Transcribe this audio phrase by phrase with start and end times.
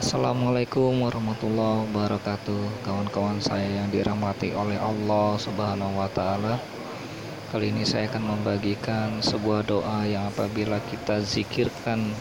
[0.00, 2.88] Assalamualaikum warahmatullahi wabarakatuh.
[2.88, 6.56] Kawan-kawan saya yang dirahmati oleh Allah subhanahu wa ta'ala
[7.52, 12.16] Kali ini saya akan membagikan sebuah doa yang apabila kita zikirkan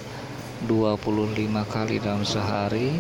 [0.68, 1.24] 25
[1.72, 3.00] kali dalam sehari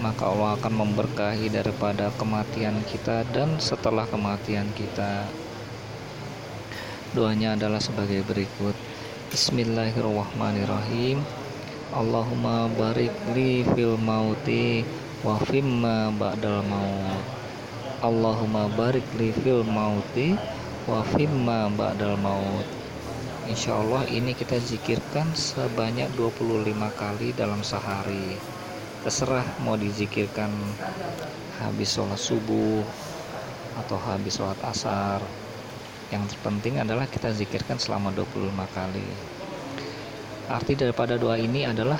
[0.00, 5.28] Maka Allah akan memberkahi daripada kematian kita dan setelah kematian kita.
[7.12, 8.72] Doanya adalah sebagai berikut.
[9.28, 11.20] Bismillahirrahmanirrahim
[11.94, 14.82] Allahumma barik li fil mauti
[15.22, 17.22] wa fimma ba'dal maut.
[18.02, 20.34] Allahumma barik li fil mauti
[20.90, 22.66] wa fimma ba'dal maut.
[23.46, 28.34] Insya Allah ini kita zikirkan sebanyak 25 kali dalam sehari.
[29.06, 30.50] Terserah mau dizikirkan
[31.62, 32.82] habis sholat subuh
[33.78, 35.22] atau habis sholat asar.
[36.10, 39.36] Yang terpenting adalah kita zikirkan selama 25 kali
[40.46, 41.98] Arti daripada doa ini adalah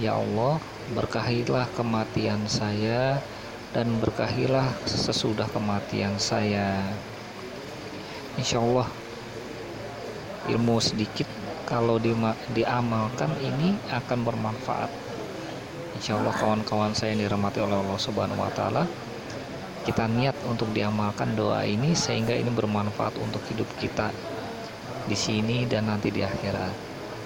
[0.00, 0.56] Ya Allah
[0.96, 3.20] berkahilah kematian saya
[3.76, 6.80] dan berkahilah sesudah kematian saya
[8.40, 8.88] Insya Allah
[10.48, 11.28] ilmu sedikit
[11.64, 12.12] kalau di,
[12.56, 14.90] diamalkan ini akan bermanfaat
[16.00, 18.84] Insya Allah kawan-kawan saya yang dirahmati oleh Allah Subhanahu Wa Taala
[19.84, 24.08] kita niat untuk diamalkan doa ini sehingga ini bermanfaat untuk hidup kita
[25.04, 26.93] di sini dan nanti di akhirat.